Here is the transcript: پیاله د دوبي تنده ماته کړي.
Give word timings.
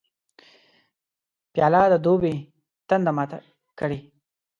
پیاله 1.53 1.81
د 1.93 1.95
دوبي 2.05 2.35
تنده 2.87 3.11
ماته 3.17 3.37
کړي. 3.79 3.99